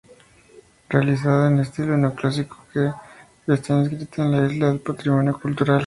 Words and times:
Realizada 0.89 1.47
en 1.51 1.59
estilo 1.59 1.95
neoclásico, 1.95 2.65
que 2.73 2.91
está 3.45 3.77
inscrita 3.79 4.23
en 4.23 4.31
la 4.31 4.47
lista 4.47 4.65
del 4.71 4.79
patrimonio 4.79 5.39
cultural. 5.39 5.79